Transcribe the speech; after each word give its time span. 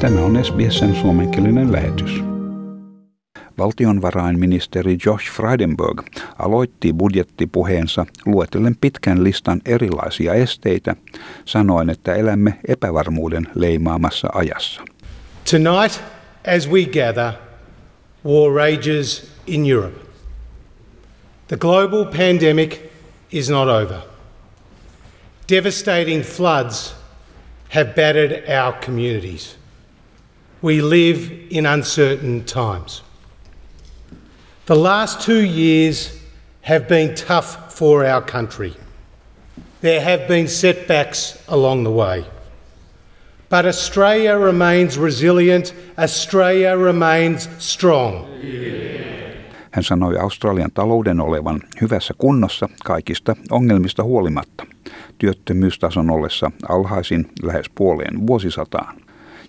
Tämä 0.00 0.20
on 0.20 0.44
SBSn 0.44 0.94
suomenkielinen 0.94 1.72
lähetys. 1.72 2.10
Valtionvarainministeri 3.58 4.98
Josh 5.06 5.32
Frydenberg 5.32 6.02
aloitti 6.38 6.92
budjettipuheensa 6.92 8.06
luetellen 8.26 8.76
pitkän 8.80 9.24
listan 9.24 9.60
erilaisia 9.66 10.34
esteitä, 10.34 10.96
sanoen, 11.44 11.90
että 11.90 12.14
elämme 12.14 12.58
epävarmuuden 12.68 13.48
leimaamassa 13.54 14.28
ajassa. 14.32 14.82
Tonight, 15.50 16.00
as 16.56 16.70
we 16.70 16.84
gather, 16.84 17.32
war 18.24 18.54
rages 18.54 19.32
in 19.46 19.70
Europe. 19.70 19.98
The 21.48 21.56
global 21.56 22.04
pandemic 22.04 22.76
is 23.32 23.50
not 23.50 23.68
over. 23.68 23.98
Devastating 25.48 26.22
floods 26.22 26.96
have 27.74 27.84
battered 27.84 28.44
our 28.48 28.72
communities. 28.86 29.63
We 30.64 30.80
live 30.80 31.30
in 31.50 31.66
uncertain 31.66 32.44
times. 32.44 33.02
The 34.64 34.74
last 34.74 35.20
two 35.20 35.42
years 35.42 36.18
have 36.62 36.88
been 36.88 37.14
tough 37.14 37.74
for 37.78 38.06
our 38.06 38.22
country. 38.22 38.72
There 39.82 40.00
have 40.00 40.26
been 40.26 40.48
setbacks 40.48 41.38
along 41.48 41.84
the 41.84 41.90
way. 41.90 42.24
But 43.50 43.66
Australia 43.66 44.38
remains 44.38 44.98
resilient, 44.98 45.74
Australia 45.98 46.78
remains 46.78 47.48
strong. 47.58 48.24
Hän 49.70 49.84
sanoi 49.84 50.18
Australian 50.18 50.70
talouden 50.74 51.20
olevan 51.20 51.60
hyvässä 51.80 52.14
kunnossa 52.18 52.68
kaikista 52.84 53.36
ongelmista 53.50 54.02
huolimatta, 54.04 54.66
työttömyystason 55.18 56.10
ollessa 56.10 56.50
alhaisin 56.68 57.26
lähes 57.42 57.66
puoleen 57.74 58.26
vuosisataan. 58.26 59.03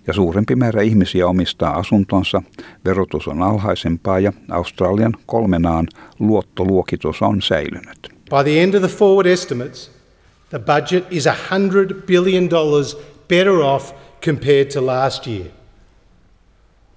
Ja 0.06 0.12
suurempi 0.12 0.56
määrä 0.56 0.82
ihmisiä 0.82 1.26
omistaa 1.26 1.78
asuntonsa, 1.78 2.42
verotus 2.84 3.28
on 3.28 3.42
alhaisempaa 3.42 4.20
ja 4.20 4.32
Australian 4.50 5.12
kolmenaan 5.26 5.88
luottoluokitus 6.18 7.22
on 7.22 7.42
säilynyt. 7.42 8.08
By 8.30 8.50
the 8.50 8.62
end 8.62 8.74
of 8.74 8.80
the 8.80 8.96
forward 8.96 9.26
estimates, 9.26 9.90
the 10.50 10.58
budget 10.58 11.04
is 11.10 11.26
$100 11.26 12.06
billion 12.06 12.48
better 13.28 13.52
off 13.52 13.92
compared 14.24 14.70
to 14.70 14.86
last 14.86 15.26
year. 15.26 15.46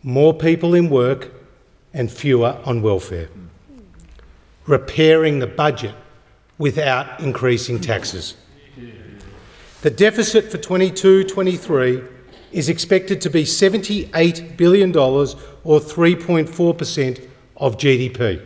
More 0.04 0.34
people 0.34 0.78
in 0.78 0.90
work 0.90 1.28
and 2.00 2.10
fewer 2.10 2.54
on 2.66 2.84
welfare. 2.84 3.28
Repairing 4.68 5.40
the 5.40 5.48
budget 5.48 5.96
without 6.60 7.06
increasing 7.20 7.82
taxes. 7.82 8.36
The 9.82 9.90
deficit 9.90 10.52
for 10.52 10.58
22 10.58 11.24
23 11.24 12.02
is 12.52 12.70
expected 12.70 13.22
to 13.22 13.30
be 13.30 13.44
$78 13.44 14.58
billion 14.58 14.98
or 14.98 15.80
3.4% 15.80 17.30
of 17.56 17.76
GDP. 17.76 18.42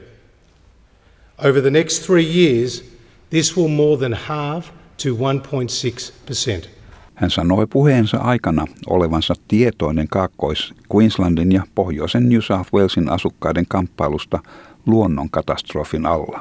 Over 1.39 1.61
the 1.61 1.71
next 1.71 2.05
three 2.05 2.25
years, 2.25 2.83
this 3.29 3.57
will 3.57 3.67
more 3.67 3.97
than 3.97 4.13
halve 4.13 4.71
to 4.97 5.15
1.6%. 5.15 6.69
Hän 7.15 7.31
sanoi 7.31 7.67
puheensa 7.67 8.17
aikana 8.17 8.65
olevansa 8.87 9.33
tietoinen 9.47 10.07
Kaakkois-Queenslandin 10.07 11.51
ja 11.51 11.63
pohjoisen 11.75 12.29
New 12.29 12.41
South 12.41 12.73
Walesin 12.73 13.09
asukkaiden 13.09 13.65
kamppailusta 13.69 14.39
luonnonkatastrofin 14.85 16.05
alla. 16.05 16.39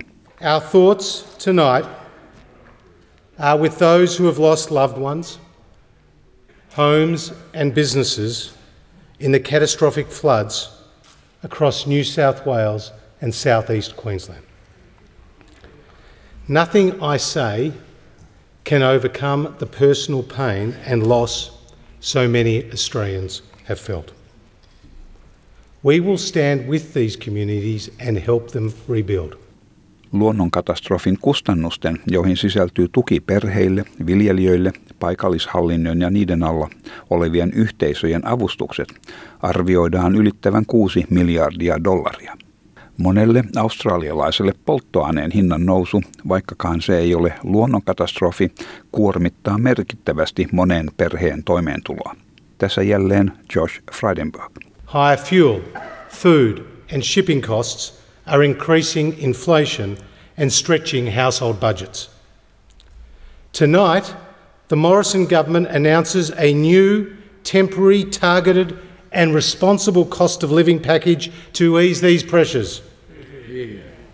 Our 0.52 0.60
thoughts 0.60 1.24
tonight 1.44 1.86
are 3.38 3.60
with 3.60 3.78
those 3.78 4.22
who 4.22 4.30
have 4.30 4.42
lost 4.42 4.70
loved 4.70 5.02
ones, 5.02 5.40
homes 6.74 7.32
and 7.52 7.74
businesses 7.74 8.56
in 9.20 9.32
the 9.32 9.40
catastrophic 9.40 10.08
floods 10.08 10.70
across 11.42 11.86
New 11.86 12.02
South 12.02 12.46
Wales 12.46 12.92
and 13.20 13.34
southeast 13.34 13.96
Queensland. 13.96 14.42
Nothing 16.48 17.00
I 17.02 17.18
say 17.18 17.72
can 18.64 18.82
overcome 18.82 19.54
the 19.58 19.66
personal 19.66 20.22
pain 20.22 20.74
and 20.84 21.06
loss 21.06 21.50
so 22.00 22.26
many 22.26 22.70
Australians 22.72 23.42
have 23.64 23.78
felt. 23.78 24.12
We 25.82 26.00
will 26.00 26.18
stand 26.18 26.68
with 26.68 26.94
these 26.94 27.16
communities 27.16 27.90
and 27.98 28.18
help 28.18 28.52
them 28.52 28.74
rebuild. 28.86 29.36
Luonnonkatastrofin 30.12 31.18
kustannusten, 31.20 31.98
joihin 32.06 32.36
sisältyy 32.36 32.88
tuki 32.92 33.20
perheille, 33.20 33.84
viljelijöille, 34.06 34.72
paikallishallinnon 35.00 36.00
ja 36.00 36.10
niiden 36.10 36.42
alla 36.42 36.70
olevien 37.10 37.52
yhteisöjen 37.52 38.26
avustukset, 38.26 38.88
arvioidaan 39.40 40.14
ylittävän 40.14 40.66
6 40.66 41.06
miljardia 41.10 41.84
dollaria. 41.84 42.36
Monelle 42.98 43.44
australialaiselle 43.56 44.52
polttoaineen 44.64 45.30
hinnan 45.30 45.66
nousu, 45.66 46.02
vaikkakaan 46.28 46.82
se 46.82 46.98
ei 46.98 47.14
ole 47.14 47.34
luonnonkatastrofi, 47.42 48.50
kuormittaa 48.92 49.58
merkittävästi 49.58 50.48
monen 50.52 50.90
perheen 50.96 51.44
toimeentuloa. 51.44 52.16
Tässä 52.58 52.82
jälleen 52.82 53.32
Josh 53.56 53.82
Frydenberg. 53.92 54.52
Higher 54.92 55.18
fuel, 55.18 55.60
food 56.08 56.58
and 56.94 57.02
shipping 57.02 57.42
costs 57.42 58.01
are 58.26 58.42
increasing 58.42 59.18
inflation 59.18 59.98
and 60.36 60.52
stretching 60.52 61.08
household 61.08 61.60
budgets. 61.60 62.08
Tonight, 63.52 64.14
the 64.68 64.76
Morrison 64.76 65.26
government 65.26 65.66
announces 65.68 66.30
a 66.38 66.54
new 66.54 67.14
temporary 67.44 68.04
targeted 68.04 68.78
and 69.10 69.34
responsible 69.34 70.06
cost 70.06 70.42
of 70.42 70.50
living 70.50 70.80
package 70.80 71.30
to 71.52 71.78
ease 71.78 72.00
these 72.00 72.22
pressures. 72.22 72.80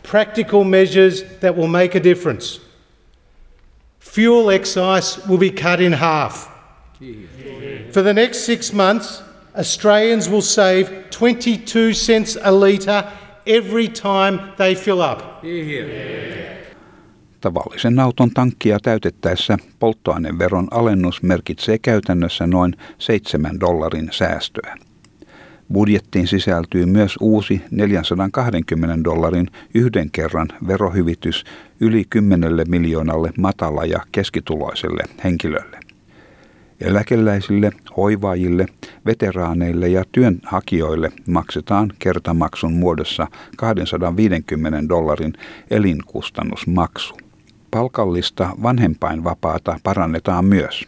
Practical 0.02 0.64
measures 0.64 1.22
that 1.40 1.56
will 1.56 1.68
make 1.68 1.94
a 1.94 2.00
difference. 2.00 2.60
Fuel 4.00 4.50
excise 4.50 5.24
will 5.26 5.38
be 5.38 5.50
cut 5.50 5.80
in 5.80 5.92
half. 5.92 6.50
For 7.92 8.02
the 8.02 8.14
next 8.14 8.40
six 8.40 8.72
months, 8.72 9.22
Australians 9.54 10.28
will 10.28 10.42
save 10.42 11.10
22 11.10 11.92
cents 11.92 12.36
a 12.40 12.50
litre 12.50 13.12
every 13.48 13.88
time 13.88 14.38
they 14.56 14.74
fill 14.74 15.00
up. 15.00 15.18
Tavallisen 17.40 17.98
auton 18.00 18.30
tankkia 18.30 18.78
täytettäessä 18.82 19.56
polttoaineveron 19.78 20.68
alennus 20.70 21.22
merkitsee 21.22 21.78
käytännössä 21.78 22.46
noin 22.46 22.76
7 22.98 23.60
dollarin 23.60 24.08
säästöä. 24.12 24.76
Budjettiin 25.72 26.26
sisältyy 26.26 26.86
myös 26.86 27.16
uusi 27.20 27.60
420 27.70 29.04
dollarin 29.04 29.50
yhden 29.74 30.10
kerran 30.10 30.48
verohyvitys 30.66 31.44
yli 31.80 32.04
10 32.10 32.52
miljoonalle 32.68 33.30
matala- 33.38 33.84
ja 33.84 34.00
keskituloiselle 34.12 35.02
henkilölle. 35.24 35.87
Eläkeläisille, 36.80 37.72
hoivaajille, 37.96 38.66
veteraaneille 39.06 39.88
ja 39.88 40.04
työnhakijoille 40.12 41.12
maksetaan 41.26 41.92
kertamaksun 41.98 42.72
muodossa 42.72 43.26
250 43.56 44.88
dollarin 44.88 45.32
elinkustannusmaksu. 45.70 47.14
Palkallista 47.70 48.50
vanhempainvapaata 48.62 49.78
parannetaan 49.82 50.44
myös. 50.44 50.84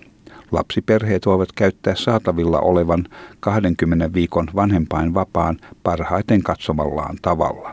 Lapsiperheet 0.52 1.26
voivat 1.26 1.52
käyttää 1.52 1.94
saatavilla 1.94 2.60
olevan 2.60 3.06
20 3.40 4.12
viikon 4.12 4.46
vanhempainvapaan 4.54 5.58
parhaiten 5.82 6.42
katsomallaan 6.42 7.16
tavalla. 7.22 7.72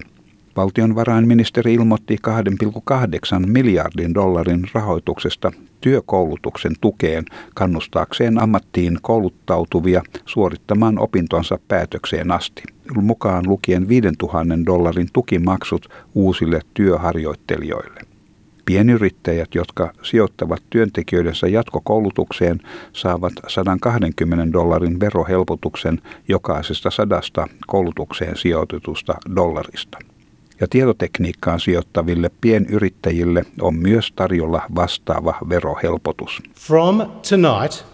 Valtionvarainministeri 0.58 1.74
ilmoitti 1.74 2.18
2,8 2.28 3.48
miljardin 3.48 4.14
dollarin 4.14 4.68
rahoituksesta 4.74 5.52
työkoulutuksen 5.82 6.72
tukeen 6.82 7.26
kannustaakseen 7.56 8.42
ammattiin 8.42 8.98
kouluttautuvia 9.02 10.02
suorittamaan 10.26 11.00
opintonsa 11.00 11.60
päätökseen 11.68 12.32
asti, 12.32 12.64
mukaan 13.02 13.48
lukien 13.48 13.88
5000 13.88 14.66
dollarin 14.66 15.08
tukimaksut 15.14 15.90
uusille 16.16 16.62
työharjoittelijoille. 16.74 18.02
Pienyrittäjät, 18.66 19.56
jotka 19.56 19.94
sijoittavat 20.04 20.64
työntekijöidensä 20.70 21.48
jatkokoulutukseen, 21.48 22.60
saavat 22.94 23.34
120 23.48 24.54
dollarin 24.54 25.00
verohelpotuksen 25.00 26.02
jokaisesta 26.28 26.92
sadasta 26.92 27.48
koulutukseen 27.68 28.38
sijoitetusta 28.38 29.14
dollarista. 29.36 29.98
Ja 30.60 30.68
tietotekniikkaan 30.68 31.60
sijoittaville 31.60 32.32
pienyrittäjille 32.42 33.46
on 33.62 33.76
myös 33.76 34.12
tarjolla 34.12 34.62
vastaava 34.76 35.36
verohelpotus. 35.50 36.42
From 36.60 37.02
tonight, 37.30 37.86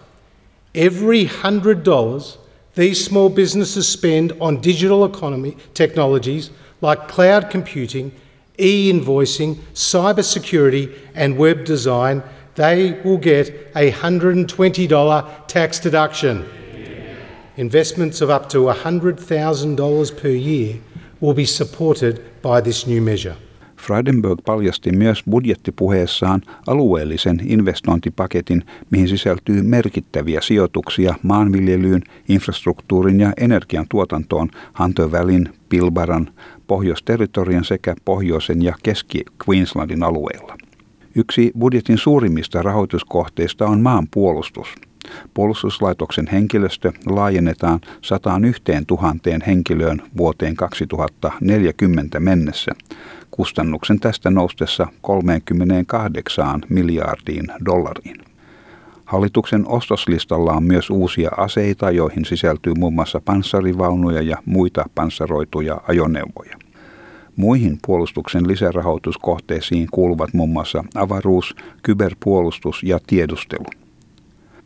every 0.75 1.29
hundred 1.43 1.85
dollars 1.85 2.39
these 2.75 3.03
small 3.05 3.29
businesses 3.29 3.93
spend 3.93 4.31
on 4.39 4.63
digital 4.63 5.05
economy 5.05 5.51
technologies 5.73 6.51
like 6.81 7.13
cloud 7.15 7.43
computing 7.51 8.11
e-invoicing, 8.57 9.57
cybersecurity 9.73 10.89
and 11.15 11.37
web 11.37 11.65
design, 11.65 12.23
they 12.55 12.93
will 13.03 13.17
get 13.17 13.71
a 13.75 13.91
$120 13.91 15.47
tax 15.47 15.79
deduction. 15.79 16.45
investments 17.55 18.21
of 18.21 18.29
up 18.29 18.49
to 18.49 18.57
$100,000 18.57 20.17
per 20.17 20.29
year 20.29 20.79
will 21.23 21.33
be 21.33 21.45
supported 21.45 22.17
by 22.41 22.61
this 22.63 22.87
new 22.87 23.03
measure. 23.03 23.35
Frydenberg 23.77 24.39
paljasti 24.45 24.91
myös 24.91 25.23
budjettipuheessaan 25.29 26.41
alueellisen 26.67 27.41
investointipaketin, 27.43 28.63
mihin 28.89 29.07
sisältyy 29.07 29.61
merkittäviä 29.61 30.41
sijoituksia 30.41 31.15
maanviljelyyn, 31.23 32.01
infrastruktuurin 32.29 33.19
ja 33.19 33.33
energiantuotantoon 33.37 34.49
Hunter 34.79 35.11
Valleyn, 35.11 35.49
Pilbaran, 35.69 36.29
Pohjois-territorian 36.67 37.63
sekä 37.63 37.95
pohjoisen 38.05 38.61
ja 38.61 38.75
keski-Queenslandin 38.83 40.03
alueilla. 40.03 40.57
Yksi 41.15 41.51
budjetin 41.59 41.97
suurimmista 41.97 42.61
rahoituskohteista 42.61 43.67
on 43.67 43.81
maanpuolustus. 43.81 44.75
Puolustuslaitoksen 45.33 46.27
henkilöstö 46.31 46.91
laajennetaan 47.05 47.79
101 48.01 48.63
000 48.91 49.15
henkilöön 49.47 50.01
vuoteen 50.17 50.55
2040 50.55 52.19
mennessä, 52.19 52.71
kustannuksen 53.31 53.99
tästä 53.99 54.29
noustessa 54.29 54.87
38 55.01 56.61
miljardiin 56.69 57.47
dollariin. 57.65 58.17
Hallituksen 59.05 59.67
ostoslistalla 59.67 60.51
on 60.51 60.63
myös 60.63 60.89
uusia 60.89 61.29
aseita, 61.37 61.91
joihin 61.91 62.25
sisältyy 62.25 62.73
muun 62.77 62.93
muassa 62.93 63.21
panssarivaunuja 63.25 64.21
ja 64.21 64.37
muita 64.45 64.85
panssaroituja 64.95 65.81
ajoneuvoja. 65.87 66.57
Muihin 67.35 67.77
puolustuksen 67.85 68.47
lisärahoituskohteisiin 68.47 69.87
kuuluvat 69.91 70.33
muun 70.33 70.49
muassa 70.49 70.83
avaruus, 70.95 71.55
kyberpuolustus 71.83 72.83
ja 72.83 72.99
tiedustelu. 73.07 73.82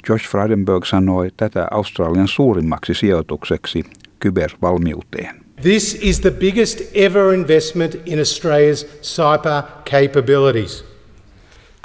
Josh 0.09 0.29
Frydenberg 0.29 0.85
sanoi 0.85 1.31
tätä 1.37 1.67
Australian 1.71 2.27
suurimmaksi 2.27 2.93
sijoitukseksi 2.93 3.83
kybervalmiuteen. 4.19 5.35
This 5.61 5.97
is 6.01 6.19
the 6.19 6.31
biggest 6.31 6.81
ever 6.93 7.33
investment 7.33 7.95
in 8.05 8.19
Australia's 8.19 8.85
cyber 9.01 9.63
capabilities, 9.85 10.85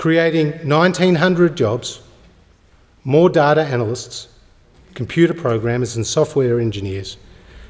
creating 0.02 0.52
1,900 0.64 1.56
jobs, 1.56 2.02
more 3.04 3.34
data 3.34 3.60
analysts, 3.60 4.28
computer 4.94 5.34
programmers, 5.34 5.96
and 5.96 6.04
software 6.04 6.60
engineers 6.60 7.18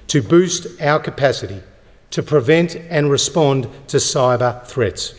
to 0.07 0.23
boost 0.23 0.67
our 0.81 1.01
capacity 1.01 1.63
to 2.11 2.23
prevent 2.23 2.77
and 2.91 3.11
respond 3.11 3.67
to 3.87 3.99
cyber 3.99 4.67
threats. 4.67 5.15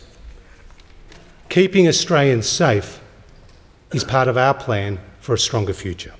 Keeping 1.48 1.88
Australians 1.88 2.46
safe 2.46 3.00
is 3.92 4.04
part 4.04 4.28
of 4.28 4.36
our 4.36 4.54
plan 4.54 4.98
for 5.24 5.34
a 5.34 5.36
stronger 5.36 5.74
future. 5.74 6.14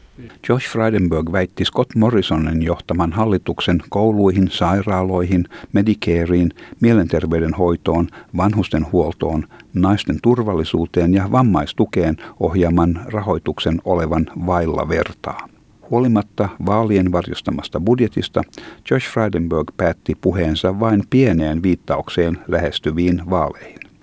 Josh 0.49 0.69
Frydenberg 0.69 1.33
väitti 1.33 1.65
Scott 1.65 1.95
Morrisonin 1.95 2.62
johtaman 2.62 3.12
hallituksen 3.12 3.83
kouluihin, 3.89 4.51
sairaaloihin, 4.51 5.45
Medicareiin, 5.73 6.51
mielenterveydenhoitoon, 6.81 8.09
vanhustenhuoltoon, 8.37 9.49
naisten 9.75 10.19
turvallisuuteen 10.23 11.15
ja 11.15 11.33
vammaistukeen 11.33 12.17
ohjaaman 12.41 13.01
rahoituksen 13.06 13.81
olevan 13.85 14.27
vailla 14.47 14.89
vertaa. 14.89 15.49
Huolimatta 15.91 16.49
vaalien 16.67 17.12
varjostamasta 17.12 17.81
budjetista, 17.81 18.43
Josh 18.91 19.11
Frydenberg 19.11 19.69
päätti 19.77 20.15
puheensa 20.21 20.81
vain 20.81 21.03
pieneen 21.11 21.62
viittaukseen 21.62 22.39
lähestyviin 22.49 23.23
vaaleihin. 23.31 23.94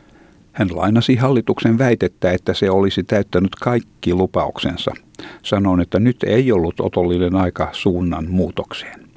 Hän 0.52 0.68
lainasi 0.72 1.16
hallituksen 1.16 1.78
väitettä, 1.78 2.32
että 2.32 2.54
se 2.54 2.70
olisi 2.70 3.04
täyttänyt 3.04 3.56
kaikki 3.56 4.14
lupauksensa. 4.14 4.92
Sanoin, 5.44 5.82
että 5.82 6.00
nyt 6.00 6.24
ei 6.24 6.52
ollut 6.52 6.80
otollinen 6.80 7.36
aika 7.36 7.70
suunnan 7.72 8.30
muutokseen. 8.30 9.08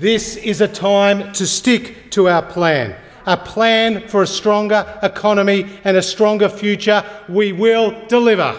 This 0.00 0.40
is 0.42 0.62
a 0.62 0.68
time 0.68 1.24
to 1.38 1.46
stick 1.46 2.10
to 2.14 2.22
our 2.22 2.42
plan. 2.54 2.94
A 3.26 3.36
plan 3.36 4.02
for 4.06 4.22
a 4.22 4.26
stronger 4.26 4.84
economy 5.02 5.66
and 5.84 5.96
a 5.96 6.02
stronger 6.02 6.48
future. 6.48 7.02
We 7.30 7.52
will 7.52 7.90
deliver. 8.10 8.54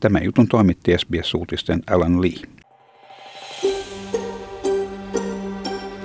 Tämä 0.00 0.18
jutun 0.18 0.48
toimitti 0.48 0.98
SBS-uutisten 0.98 1.82
Alan 1.90 2.22
Lee. 2.22 2.55